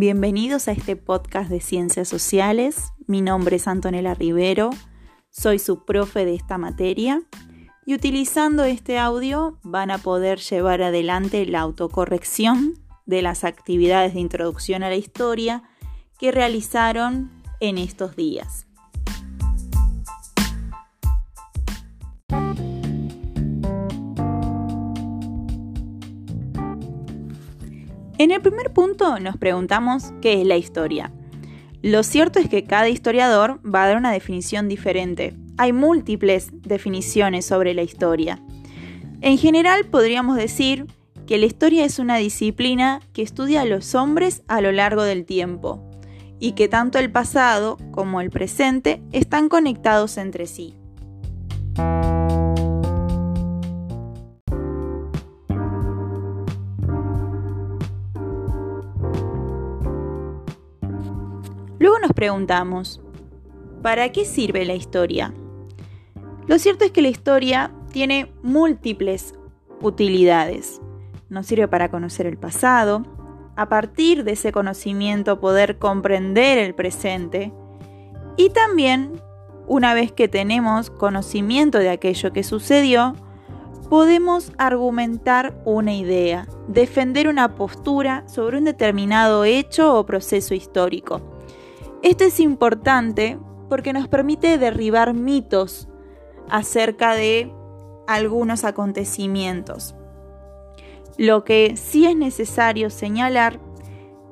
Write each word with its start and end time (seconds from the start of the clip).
Bienvenidos 0.00 0.68
a 0.68 0.70
este 0.70 0.94
podcast 0.94 1.50
de 1.50 1.58
Ciencias 1.58 2.06
Sociales. 2.06 2.92
Mi 3.08 3.20
nombre 3.20 3.56
es 3.56 3.66
Antonella 3.66 4.14
Rivero, 4.14 4.70
soy 5.28 5.58
su 5.58 5.84
profe 5.84 6.24
de 6.24 6.36
esta 6.36 6.56
materia 6.56 7.22
y 7.84 7.94
utilizando 7.94 8.62
este 8.62 8.96
audio 8.96 9.58
van 9.64 9.90
a 9.90 9.98
poder 9.98 10.38
llevar 10.38 10.82
adelante 10.82 11.44
la 11.46 11.62
autocorrección 11.62 12.74
de 13.06 13.22
las 13.22 13.42
actividades 13.42 14.14
de 14.14 14.20
introducción 14.20 14.84
a 14.84 14.88
la 14.88 14.94
historia 14.94 15.64
que 16.16 16.30
realizaron 16.30 17.32
en 17.58 17.76
estos 17.76 18.14
días. 18.14 18.67
En 28.18 28.32
el 28.32 28.40
primer 28.40 28.72
punto 28.72 29.20
nos 29.20 29.36
preguntamos 29.36 30.12
qué 30.20 30.40
es 30.40 30.46
la 30.46 30.56
historia. 30.56 31.12
Lo 31.82 32.02
cierto 32.02 32.40
es 32.40 32.48
que 32.48 32.64
cada 32.64 32.88
historiador 32.88 33.60
va 33.64 33.84
a 33.84 33.86
dar 33.86 33.96
una 33.96 34.10
definición 34.10 34.68
diferente. 34.68 35.36
Hay 35.56 35.72
múltiples 35.72 36.48
definiciones 36.52 37.46
sobre 37.46 37.74
la 37.74 37.82
historia. 37.82 38.42
En 39.20 39.38
general 39.38 39.84
podríamos 39.84 40.36
decir 40.36 40.86
que 41.28 41.38
la 41.38 41.46
historia 41.46 41.84
es 41.84 42.00
una 42.00 42.16
disciplina 42.16 43.00
que 43.12 43.22
estudia 43.22 43.60
a 43.60 43.66
los 43.66 43.94
hombres 43.94 44.42
a 44.48 44.60
lo 44.62 44.72
largo 44.72 45.04
del 45.04 45.24
tiempo 45.24 45.88
y 46.40 46.52
que 46.52 46.66
tanto 46.66 46.98
el 46.98 47.12
pasado 47.12 47.76
como 47.92 48.20
el 48.20 48.30
presente 48.30 49.00
están 49.12 49.48
conectados 49.48 50.18
entre 50.18 50.46
sí. 50.46 50.77
Nos 62.08 62.14
preguntamos, 62.14 63.02
¿para 63.82 64.10
qué 64.12 64.24
sirve 64.24 64.64
la 64.64 64.74
historia? 64.74 65.34
Lo 66.46 66.58
cierto 66.58 66.86
es 66.86 66.90
que 66.90 67.02
la 67.02 67.08
historia 67.08 67.70
tiene 67.92 68.32
múltiples 68.42 69.34
utilidades. 69.82 70.80
Nos 71.28 71.46
sirve 71.46 71.68
para 71.68 71.90
conocer 71.90 72.24
el 72.24 72.38
pasado, 72.38 73.04
a 73.56 73.68
partir 73.68 74.24
de 74.24 74.32
ese 74.32 74.52
conocimiento 74.52 75.38
poder 75.38 75.78
comprender 75.78 76.56
el 76.56 76.74
presente 76.74 77.52
y 78.38 78.50
también, 78.50 79.20
una 79.66 79.92
vez 79.92 80.10
que 80.10 80.28
tenemos 80.28 80.88
conocimiento 80.88 81.78
de 81.78 81.90
aquello 81.90 82.32
que 82.32 82.42
sucedió, 82.42 83.16
podemos 83.90 84.52
argumentar 84.56 85.60
una 85.66 85.92
idea, 85.94 86.48
defender 86.68 87.28
una 87.28 87.54
postura 87.54 88.26
sobre 88.28 88.56
un 88.56 88.64
determinado 88.64 89.44
hecho 89.44 89.94
o 89.94 90.06
proceso 90.06 90.54
histórico. 90.54 91.37
Esto 92.02 92.24
es 92.24 92.38
importante 92.38 93.38
porque 93.68 93.92
nos 93.92 94.08
permite 94.08 94.56
derribar 94.56 95.14
mitos 95.14 95.88
acerca 96.48 97.14
de 97.14 97.52
algunos 98.06 98.64
acontecimientos. 98.64 99.94
Lo 101.16 101.44
que 101.44 101.76
sí 101.76 102.06
es 102.06 102.16
necesario 102.16 102.90
señalar 102.90 103.60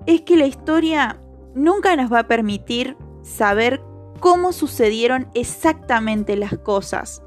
es 0.06 0.22
que 0.22 0.36
la 0.36 0.46
historia 0.46 1.20
nunca 1.54 1.96
nos 1.96 2.12
va 2.12 2.20
a 2.20 2.28
permitir 2.28 2.96
saber 3.22 3.82
cómo 4.20 4.52
sucedieron 4.52 5.28
exactamente 5.34 6.36
las 6.36 6.56
cosas, 6.58 7.22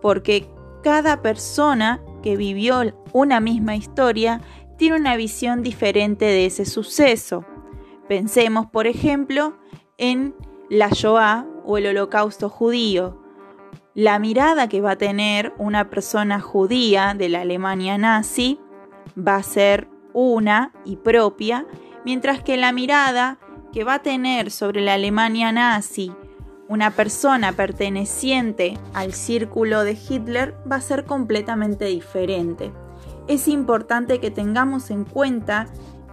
porque 0.00 0.48
cada 0.82 1.20
persona 1.20 2.00
que 2.22 2.36
vivió 2.36 2.82
una 3.12 3.40
misma 3.40 3.74
historia 3.74 4.40
tiene 4.78 4.96
una 4.96 5.16
visión 5.16 5.62
diferente 5.62 6.24
de 6.24 6.46
ese 6.46 6.64
suceso. 6.64 7.44
Pensemos, 8.08 8.66
por 8.66 8.86
ejemplo, 8.86 9.54
en 10.00 10.34
la 10.68 10.88
Shoah 10.88 11.46
o 11.64 11.78
el 11.78 11.86
holocausto 11.86 12.48
judío. 12.48 13.22
La 13.94 14.18
mirada 14.18 14.68
que 14.68 14.80
va 14.80 14.92
a 14.92 14.96
tener 14.96 15.52
una 15.58 15.90
persona 15.90 16.40
judía 16.40 17.14
de 17.16 17.28
la 17.28 17.42
Alemania 17.42 17.98
nazi 17.98 18.58
va 19.16 19.36
a 19.36 19.42
ser 19.42 19.88
una 20.12 20.72
y 20.84 20.96
propia, 20.96 21.66
mientras 22.04 22.42
que 22.42 22.56
la 22.56 22.72
mirada 22.72 23.38
que 23.72 23.84
va 23.84 23.94
a 23.94 24.02
tener 24.02 24.50
sobre 24.50 24.80
la 24.80 24.94
Alemania 24.94 25.52
nazi 25.52 26.12
una 26.68 26.92
persona 26.92 27.52
perteneciente 27.52 28.78
al 28.94 29.12
círculo 29.12 29.84
de 29.84 29.98
Hitler 30.08 30.56
va 30.70 30.76
a 30.76 30.80
ser 30.80 31.04
completamente 31.04 31.86
diferente. 31.86 32.72
Es 33.26 33.48
importante 33.48 34.20
que 34.20 34.30
tengamos 34.30 34.90
en 34.90 35.04
cuenta 35.04 35.66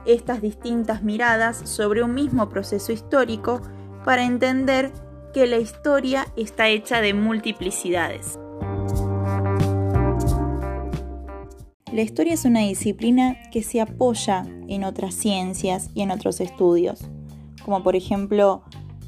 estas 0.05 0.41
distintas 0.41 1.03
miradas 1.03 1.57
sobre 1.69 2.01
un 2.01 2.15
mismo 2.15 2.49
proceso 2.49 2.91
histórico 2.91 3.61
para 4.07 4.23
entender 4.23 4.93
que 5.33 5.47
la 5.47 5.57
historia 5.57 6.27
está 6.37 6.69
hecha 6.69 7.01
de 7.01 7.13
multiplicidades. 7.13 8.39
La 11.91 12.01
historia 12.03 12.35
es 12.35 12.45
una 12.45 12.61
disciplina 12.61 13.35
que 13.51 13.63
se 13.63 13.81
apoya 13.81 14.45
en 14.69 14.85
otras 14.85 15.13
ciencias 15.13 15.89
y 15.93 16.03
en 16.03 16.11
otros 16.11 16.39
estudios, 16.39 17.01
como 17.65 17.83
por 17.83 17.97
ejemplo 17.97 18.61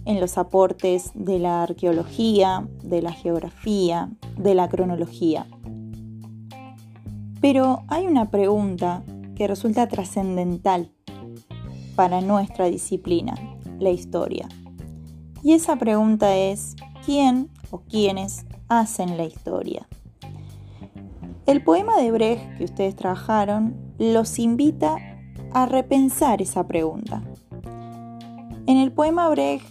en 0.04 0.20
los 0.20 0.38
aportes 0.38 1.12
de 1.14 1.40
la 1.40 1.64
arqueología, 1.64 2.68
de 2.84 3.02
la 3.02 3.14
geografía, 3.14 4.10
de 4.38 4.54
la 4.54 4.68
cronología. 4.68 5.48
Pero 7.40 7.84
hay 7.88 8.06
una 8.06 8.30
pregunta 8.30 9.04
que 9.38 9.48
resulta 9.48 9.88
trascendental 9.88 10.92
para 11.96 12.20
nuestra 12.20 12.66
disciplina, 12.66 13.36
la 13.80 13.92
historia. 13.92 14.50
Y 15.42 15.54
esa 15.54 15.78
pregunta 15.78 16.36
es, 16.36 16.76
¿quién 17.06 17.50
o 17.72 17.80
quiénes 17.80 18.46
hacen 18.68 19.18
la 19.18 19.24
historia? 19.24 19.88
El 21.46 21.64
poema 21.64 21.98
de 21.98 22.12
Brecht 22.12 22.58
que 22.58 22.66
ustedes 22.66 22.96
trabajaron 22.96 23.76
los 23.98 24.38
invita 24.38 24.98
a 25.54 25.66
repensar 25.66 26.42
esa 26.42 26.68
pregunta. 26.68 27.24
En 28.68 28.78
el 28.78 28.92
poema 28.92 29.30
Brecht 29.30 29.66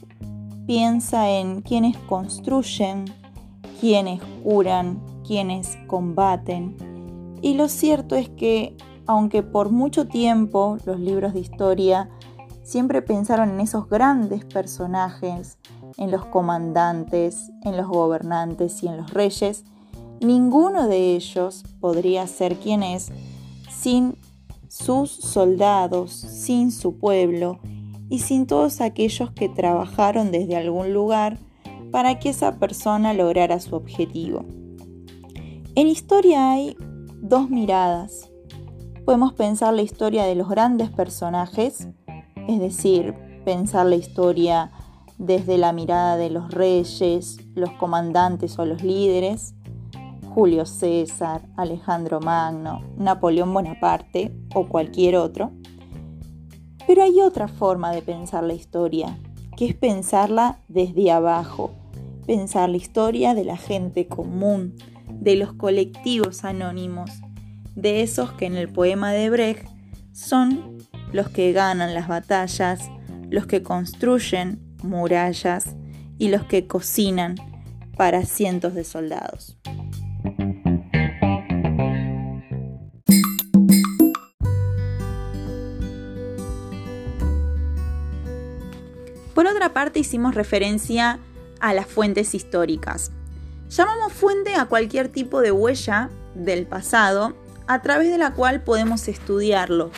piensa 0.67 1.31
en 1.31 1.63
quienes 1.63 1.97
construyen, 1.97 3.05
quienes 3.81 4.21
curan, 4.43 5.01
quienes 5.25 5.79
combaten. 5.87 6.77
Y 7.43 7.55
lo 7.55 7.69
cierto 7.69 8.17
es 8.17 8.29
que, 8.29 8.77
aunque 9.07 9.43
por 9.43 9.71
mucho 9.71 10.09
tiempo 10.09 10.79
los 10.85 10.99
libros 10.99 11.35
de 11.35 11.41
historia 11.41 12.11
siempre 12.69 13.01
pensaron 13.01 13.49
en 13.49 13.61
esos 13.61 13.89
grandes 13.89 14.45
personajes, 14.45 15.57
en 15.97 16.11
los 16.11 16.27
comandantes, 16.27 17.51
en 17.65 17.79
los 17.79 17.89
gobernantes 17.89 18.83
y 18.83 18.89
en 18.89 18.99
los 18.99 19.15
reyes, 19.15 19.65
ninguno 20.21 20.87
de 20.87 21.17
ellos 21.17 21.65
podría 21.81 22.27
ser 22.27 22.57
quien 22.57 22.83
es 22.83 23.11
sin 23.71 24.19
sus 24.69 25.11
soldados, 25.11 26.13
sin 26.13 26.71
su 26.71 26.99
pueblo 26.99 27.59
y 28.11 28.19
sin 28.19 28.47
todos 28.47 28.83
aquellos 28.83 29.31
que 29.31 29.49
trabajaron 29.49 30.31
desde 30.31 30.57
algún 30.57 30.93
lugar 30.93 31.39
para 31.91 32.19
que 32.19 32.29
esa 32.29 32.59
persona 32.59 33.15
lograra 33.15 33.61
su 33.61 33.77
objetivo. 33.77 34.45
En 35.75 35.87
historia 35.87 36.51
hay 36.51 36.77
dos 37.23 37.49
miradas. 37.49 38.29
Podemos 39.07 39.33
pensar 39.33 39.73
la 39.73 39.81
historia 39.81 40.25
de 40.25 40.35
los 40.35 40.51
grandes 40.51 40.91
personajes 40.91 41.89
es 42.49 42.59
decir, 42.59 43.15
pensar 43.45 43.87
la 43.87 43.97
historia 43.97 44.73
desde 45.19 45.59
la 45.59 45.73
mirada 45.73 46.17
de 46.17 46.31
los 46.31 46.51
reyes, 46.51 47.37
los 47.55 47.71
comandantes 47.73 48.59
o 48.59 48.65
los 48.65 48.83
líderes, 48.83 49.55
Julio 50.35 50.65
César, 50.65 51.43
Alejandro 51.57 52.21
Magno, 52.21 52.81
Napoleón 52.97 53.53
Bonaparte 53.53 54.35
o 54.55 54.67
cualquier 54.67 55.17
otro. 55.17 55.53
Pero 56.87 57.03
hay 57.03 57.21
otra 57.21 57.49
forma 57.49 57.93
de 57.93 58.01
pensar 58.01 58.45
la 58.45 58.55
historia, 58.55 59.19
que 59.57 59.67
es 59.67 59.75
pensarla 59.75 60.61
desde 60.69 61.11
abajo, 61.11 61.73
pensar 62.27 62.71
la 62.71 62.79
historia 62.79 63.35
de 63.35 63.45
la 63.45 63.59
gente 63.59 64.07
común, 64.07 64.75
de 65.11 65.37
los 65.37 65.53
colectivos 65.53 66.45
anónimos, 66.45 67.11
de 67.75 68.03
esos 68.03 68.33
que 68.33 68.47
en 68.47 68.57
el 68.57 68.73
poema 68.73 69.13
de 69.13 69.29
Brecht 69.29 69.69
son 70.13 70.78
los 71.13 71.29
que 71.29 71.53
ganan 71.53 71.95
las 71.95 72.09
batallas, 72.09 72.91
los 73.31 73.47
que 73.47 73.63
construyen 73.63 74.61
murallas 74.83 75.77
y 76.19 76.29
los 76.29 76.45
que 76.45 76.67
cocinan 76.67 77.37
para 77.97 78.25
cientos 78.25 78.75
de 78.75 78.85
soldados. 78.85 79.57
Por 89.35 89.47
otra 89.47 89.73
parte, 89.73 90.01
hicimos 90.01 90.35
referencia 90.35 91.21
a 91.61 91.73
las 91.73 91.87
fuentes 91.87 92.35
históricas. 92.35 93.13
Llamamos 93.69 94.13
fuente 94.13 94.57
a 94.57 94.65
cualquier 94.65 95.09
tipo 95.09 95.41
de 95.41 95.53
huella 95.53 96.11
del 96.35 96.67
pasado 96.67 97.37
a 97.67 97.83
través 97.83 98.11
de 98.11 98.19
la 98.19 98.33
cual 98.33 98.63
podemos 98.63 99.07
estudiarlo, 99.09 99.91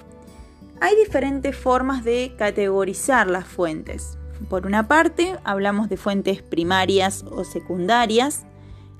Hay 0.83 0.97
diferentes 0.97 1.55
formas 1.55 2.05
de 2.05 2.35
categorizar 2.39 3.29
las 3.29 3.47
fuentes. 3.47 4.19
Por 4.49 4.67
una 4.67 4.89
parte, 4.89 5.37
hablamos 5.45 5.91
de 5.91 5.99
fuentes 5.99 6.41
primarias 6.41 7.23
o 7.31 7.45
secundarias. 7.45 8.47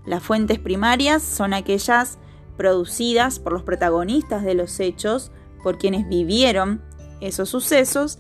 Las 0.05 0.23
fuentes 0.23 0.59
primarias 0.59 1.23
son 1.23 1.55
aquellas 1.55 2.19
producidas 2.59 3.39
por 3.39 3.55
los 3.55 3.63
protagonistas 3.63 4.45
de 4.45 4.55
los 4.55 4.79
hechos, 4.79 5.33
por 5.63 5.79
quienes 5.79 6.07
vivieron 6.07 6.83
esos 7.23 7.49
sucesos, 7.49 8.19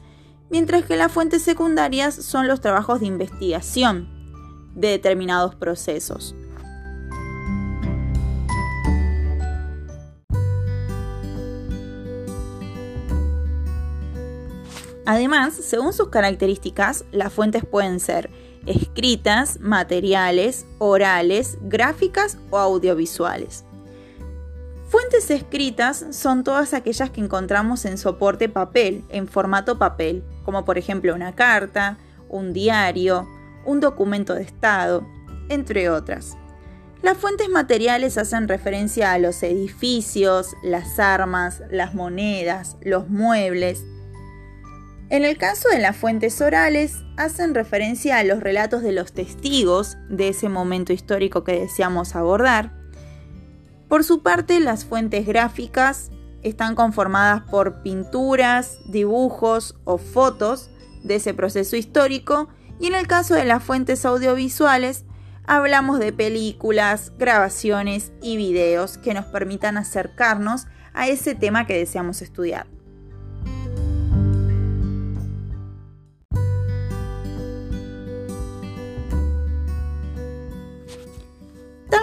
mientras 0.48 0.86
que 0.86 0.96
las 0.96 1.12
fuentes 1.12 1.42
secundarias 1.42 2.14
son 2.14 2.48
los 2.48 2.62
trabajos 2.62 3.00
de 3.00 3.06
investigación 3.06 4.08
de 4.74 4.88
determinados 4.88 5.54
procesos. 5.54 6.34
Además, 15.10 15.54
según 15.54 15.92
sus 15.92 16.08
características, 16.08 17.04
las 17.10 17.32
fuentes 17.32 17.64
pueden 17.64 17.98
ser 17.98 18.30
escritas, 18.64 19.58
materiales, 19.58 20.66
orales, 20.78 21.58
gráficas 21.62 22.38
o 22.50 22.58
audiovisuales. 22.58 23.64
Fuentes 24.88 25.28
escritas 25.32 26.06
son 26.12 26.44
todas 26.44 26.74
aquellas 26.74 27.10
que 27.10 27.20
encontramos 27.20 27.86
en 27.86 27.98
soporte 27.98 28.48
papel, 28.48 29.02
en 29.08 29.26
formato 29.26 29.78
papel, 29.78 30.22
como 30.44 30.64
por 30.64 30.78
ejemplo 30.78 31.12
una 31.12 31.34
carta, 31.34 31.98
un 32.28 32.52
diario, 32.52 33.28
un 33.64 33.80
documento 33.80 34.34
de 34.34 34.44
Estado, 34.44 35.04
entre 35.48 35.90
otras. 35.90 36.36
Las 37.02 37.18
fuentes 37.18 37.48
materiales 37.48 38.16
hacen 38.16 38.46
referencia 38.46 39.10
a 39.12 39.18
los 39.18 39.42
edificios, 39.42 40.54
las 40.62 41.00
armas, 41.00 41.64
las 41.68 41.94
monedas, 41.94 42.76
los 42.80 43.08
muebles, 43.08 43.84
en 45.10 45.24
el 45.24 45.36
caso 45.36 45.68
de 45.68 45.80
las 45.80 45.96
fuentes 45.96 46.40
orales, 46.40 47.02
hacen 47.16 47.52
referencia 47.52 48.18
a 48.18 48.24
los 48.24 48.38
relatos 48.40 48.82
de 48.82 48.92
los 48.92 49.12
testigos 49.12 49.98
de 50.08 50.28
ese 50.28 50.48
momento 50.48 50.92
histórico 50.92 51.42
que 51.42 51.58
deseamos 51.58 52.14
abordar. 52.14 52.72
Por 53.88 54.04
su 54.04 54.22
parte, 54.22 54.60
las 54.60 54.84
fuentes 54.84 55.26
gráficas 55.26 56.12
están 56.42 56.76
conformadas 56.76 57.42
por 57.50 57.82
pinturas, 57.82 58.78
dibujos 58.86 59.74
o 59.84 59.98
fotos 59.98 60.70
de 61.02 61.16
ese 61.16 61.34
proceso 61.34 61.74
histórico 61.74 62.48
y 62.78 62.86
en 62.86 62.94
el 62.94 63.08
caso 63.08 63.34
de 63.34 63.44
las 63.44 63.64
fuentes 63.64 64.04
audiovisuales, 64.06 65.04
hablamos 65.44 65.98
de 65.98 66.12
películas, 66.12 67.12
grabaciones 67.18 68.12
y 68.22 68.36
videos 68.36 68.96
que 68.96 69.12
nos 69.12 69.24
permitan 69.26 69.76
acercarnos 69.76 70.68
a 70.94 71.08
ese 71.08 71.34
tema 71.34 71.66
que 71.66 71.76
deseamos 71.76 72.22
estudiar. 72.22 72.79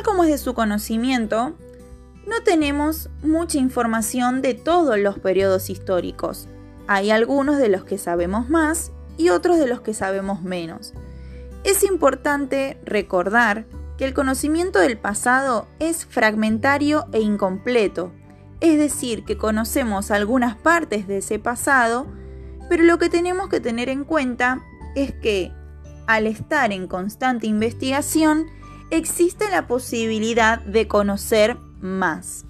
Como 0.07 0.23
es 0.23 0.29
de 0.29 0.37
su 0.37 0.53
conocimiento, 0.53 1.53
no 2.25 2.41
tenemos 2.45 3.09
mucha 3.21 3.57
información 3.57 4.41
de 4.41 4.53
todos 4.53 4.97
los 4.97 5.19
periodos 5.19 5.69
históricos. 5.69 6.47
Hay 6.87 7.11
algunos 7.11 7.57
de 7.57 7.67
los 7.67 7.83
que 7.83 7.97
sabemos 7.97 8.49
más 8.49 8.93
y 9.17 9.29
otros 9.29 9.59
de 9.59 9.67
los 9.67 9.81
que 9.81 9.93
sabemos 9.93 10.41
menos. 10.43 10.93
Es 11.65 11.83
importante 11.83 12.77
recordar 12.85 13.65
que 13.97 14.05
el 14.05 14.13
conocimiento 14.13 14.79
del 14.79 14.97
pasado 14.97 15.67
es 15.79 16.05
fragmentario 16.05 17.07
e 17.11 17.19
incompleto, 17.19 18.13
es 18.61 18.77
decir, 18.77 19.25
que 19.25 19.37
conocemos 19.37 20.09
algunas 20.09 20.55
partes 20.55 21.07
de 21.07 21.17
ese 21.17 21.37
pasado, 21.37 22.07
pero 22.69 22.83
lo 22.83 22.97
que 22.97 23.09
tenemos 23.09 23.49
que 23.49 23.59
tener 23.59 23.89
en 23.89 24.05
cuenta 24.05 24.63
es 24.95 25.11
que 25.11 25.51
al 26.07 26.27
estar 26.27 26.71
en 26.71 26.87
constante 26.87 27.47
investigación, 27.47 28.47
existe 28.89 29.49
la 29.49 29.67
posibilidad 29.67 30.59
de 30.59 30.87
conocer 30.87 31.57
más. 31.79 32.45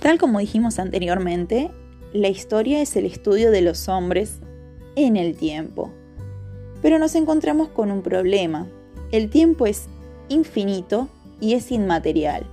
Tal 0.00 0.18
como 0.18 0.40
dijimos 0.40 0.80
anteriormente, 0.80 1.70
la 2.12 2.28
historia 2.28 2.82
es 2.82 2.96
el 2.96 3.06
estudio 3.06 3.52
de 3.52 3.62
los 3.62 3.88
hombres 3.88 4.40
en 4.96 5.16
el 5.16 5.36
tiempo. 5.36 5.92
Pero 6.82 6.98
nos 6.98 7.14
encontramos 7.14 7.68
con 7.68 7.92
un 7.92 8.02
problema. 8.02 8.66
El 9.12 9.30
tiempo 9.30 9.66
es 9.66 9.86
infinito 10.28 11.08
y 11.40 11.54
es 11.54 11.70
inmaterial. 11.70 12.44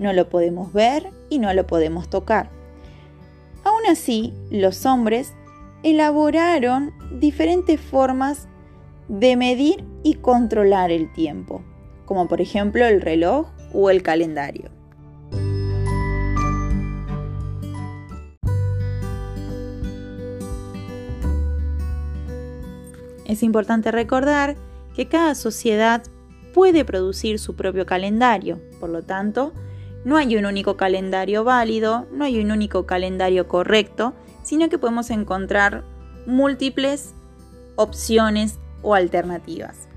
No 0.00 0.12
lo 0.12 0.28
podemos 0.28 0.72
ver 0.72 1.10
y 1.30 1.38
no 1.38 1.54
lo 1.54 1.68
podemos 1.68 2.10
tocar. 2.10 2.57
Aún 3.68 3.84
así, 3.86 4.32
los 4.50 4.86
hombres 4.86 5.34
elaboraron 5.82 6.94
diferentes 7.20 7.78
formas 7.78 8.48
de 9.08 9.36
medir 9.36 9.84
y 10.02 10.14
controlar 10.14 10.90
el 10.90 11.12
tiempo, 11.12 11.62
como 12.06 12.28
por 12.28 12.40
ejemplo 12.40 12.86
el 12.86 13.02
reloj 13.02 13.48
o 13.74 13.90
el 13.90 14.02
calendario. 14.02 14.70
Es 23.26 23.42
importante 23.42 23.92
recordar 23.92 24.56
que 24.94 25.08
cada 25.08 25.34
sociedad 25.34 26.02
puede 26.54 26.86
producir 26.86 27.38
su 27.38 27.54
propio 27.54 27.84
calendario, 27.84 28.62
por 28.80 28.88
lo 28.88 29.02
tanto, 29.02 29.52
no 30.04 30.16
hay 30.16 30.36
un 30.36 30.46
único 30.46 30.76
calendario 30.76 31.44
válido, 31.44 32.06
no 32.12 32.24
hay 32.24 32.40
un 32.40 32.50
único 32.50 32.86
calendario 32.86 33.48
correcto, 33.48 34.14
sino 34.42 34.68
que 34.68 34.78
podemos 34.78 35.10
encontrar 35.10 35.84
múltiples 36.26 37.14
opciones 37.76 38.58
o 38.82 38.94
alternativas. 38.94 39.88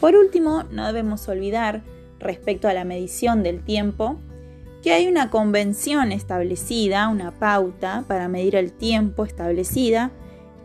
Por 0.00 0.14
último, 0.14 0.64
no 0.70 0.86
debemos 0.86 1.28
olvidar, 1.28 1.82
respecto 2.20 2.68
a 2.68 2.72
la 2.72 2.84
medición 2.84 3.42
del 3.42 3.62
tiempo, 3.64 4.18
que 4.82 4.92
hay 4.92 5.08
una 5.08 5.28
convención 5.28 6.12
establecida, 6.12 7.08
una 7.08 7.32
pauta 7.32 8.04
para 8.06 8.28
medir 8.28 8.54
el 8.54 8.72
tiempo 8.72 9.24
establecida, 9.24 10.12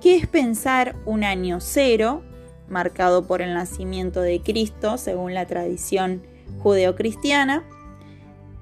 que 0.04 0.18
es 0.18 0.28
pensar 0.28 0.98
un 1.06 1.24
año 1.24 1.62
cero, 1.62 2.24
marcado 2.68 3.26
por 3.26 3.42
el 3.42 3.54
nacimiento 3.54 4.20
de 4.20 4.42
Cristo, 4.42 4.98
según 4.98 5.34
la 5.34 5.46
tradición 5.46 6.22
judeocristiana, 6.60 7.64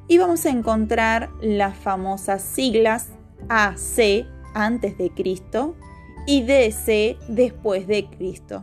y 0.08 0.20
vamos 0.20 0.46
a 0.46 0.52
encontrar 0.52 1.32
las 1.42 1.76
famosas 1.76 2.44
siglas 2.44 3.08
AC 3.50 4.28
antes 4.54 5.00
de 5.00 5.10
Cristo 5.10 5.76
y 6.28 6.44
DC 6.44 7.18
después 7.28 7.88
de 7.88 8.06
Cristo. 8.06 8.62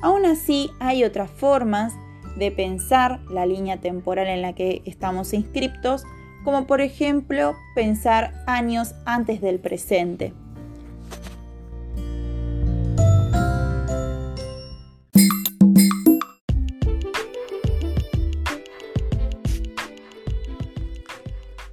Aún 0.00 0.24
así, 0.24 0.70
hay 0.80 1.04
otras 1.04 1.30
formas 1.30 1.92
de 2.38 2.50
pensar 2.50 3.20
la 3.28 3.44
línea 3.44 3.82
temporal 3.82 4.28
en 4.28 4.40
la 4.40 4.54
que 4.54 4.80
estamos 4.86 5.34
inscriptos, 5.34 6.04
como 6.42 6.66
por 6.66 6.80
ejemplo 6.80 7.54
pensar 7.74 8.32
años 8.46 8.94
antes 9.04 9.42
del 9.42 9.60
presente. 9.60 10.32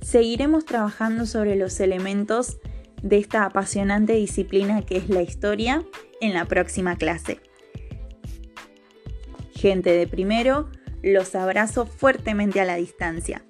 Seguiremos 0.10 0.66
trabajando 0.66 1.28
sobre 1.28 1.56
los 1.56 1.80
elementos 1.80 2.58
de 3.04 3.20
esta 3.20 3.46
apasionante 3.46 4.13
disciplina 4.13 4.82
que 4.82 4.98
es 4.98 5.08
la 5.08 5.22
historia 5.22 5.84
en 6.20 6.34
la 6.34 6.46
próxima 6.46 6.96
clase. 6.96 7.39
Gente 9.54 9.92
de 9.92 10.08
primero, 10.08 10.68
los 11.04 11.36
abrazo 11.36 11.86
fuertemente 11.86 12.60
a 12.60 12.66
la 12.66 12.75
distancia. 12.75 13.44